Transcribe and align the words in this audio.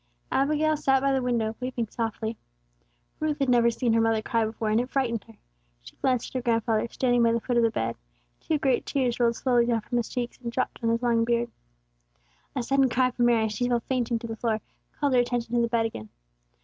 Abigail 0.31 0.75
sat 0.75 0.99
by 0.99 1.13
the 1.13 1.21
window, 1.21 1.55
weeping 1.59 1.87
softly. 1.87 2.35
Ruth 3.19 3.37
had 3.37 3.49
never 3.49 3.69
seen 3.69 3.93
her 3.93 4.01
mother 4.01 4.23
cry 4.23 4.43
before, 4.43 4.71
and 4.71 4.81
it 4.81 4.89
frightened 4.89 5.23
her. 5.25 5.35
She 5.83 5.95
glanced 5.97 6.29
at 6.31 6.39
her 6.39 6.41
grandfather, 6.41 6.87
standing 6.89 7.21
by 7.21 7.31
the 7.31 7.39
foot 7.39 7.55
of 7.55 7.61
the 7.61 7.69
bed; 7.69 7.95
two 8.39 8.57
great 8.57 8.87
tears 8.87 9.19
rolled 9.19 9.35
slowly 9.35 9.67
down 9.67 9.83
his 9.91 10.09
cheeks, 10.09 10.39
and 10.41 10.51
dropped 10.51 10.83
on 10.83 10.89
his 10.89 11.03
long 11.03 11.23
beard. 11.23 11.51
A 12.55 12.63
sudden 12.63 12.89
cry 12.89 13.11
from 13.11 13.25
Mary, 13.25 13.45
as 13.45 13.51
she 13.51 13.69
fell 13.69 13.81
fainting 13.81 14.17
to 14.17 14.25
the 14.27 14.35
floor, 14.35 14.59
called 14.99 15.13
her 15.13 15.19
attention 15.19 15.53
to 15.53 15.61
the 15.61 15.67
bed 15.67 15.85
again. 15.85 16.09